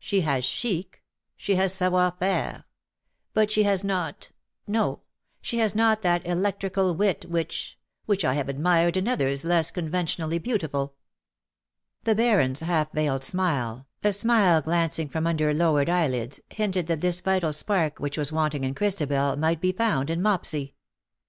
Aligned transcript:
She 0.00 0.22
has 0.22 0.44
chic— 0.44 1.00
she 1.36 1.54
has 1.54 1.72
savoir 1.72 2.14
faire; 2.18 2.64
but 3.34 3.52
she 3.52 3.62
has 3.62 3.84
not— 3.84 4.32
no, 4.76 5.02
she 5.40 5.58
has 5.58 5.76
not 5.76 6.02
that. 6.02 6.24
elec 6.24 6.58
trical 6.58 6.96
wit 6.96 7.24
which— 7.28 7.78
which 8.04 8.24
I 8.24 8.34
have 8.34 8.48
admired 8.48 8.96
in 8.96 9.06
others 9.06 9.44
less 9.44 9.70
conventionally 9.70 10.40
beautiful.''^ 10.40 10.94
The 12.02 12.16
Baron^s 12.20 12.62
half 12.62 12.90
veiled 12.90 13.22
smile, 13.22 13.86
a 14.02 14.12
smile 14.12 14.60
glancing 14.60 15.08
from 15.08 15.24
under 15.24 15.54
lowered 15.54 15.88
eyelids, 15.88 16.40
hinted 16.52 16.88
that 16.88 17.00
this 17.00 17.20
vital 17.20 17.52
spark 17.52 17.98
w^hich 18.00 18.18
was 18.18 18.32
wanting 18.32 18.64
in 18.64 18.74
Christabel 18.74 19.36
might 19.36 19.60
be 19.60 19.70
found 19.70 20.10
in 20.10 20.20
Mopsy. 20.20 20.74